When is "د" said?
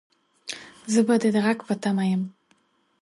1.35-1.37